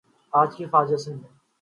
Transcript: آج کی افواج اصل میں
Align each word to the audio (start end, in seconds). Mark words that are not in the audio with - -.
آج 0.33 0.55
کی 0.55 0.63
افواج 0.65 0.93
اصل 0.93 1.13
میں 1.13 1.29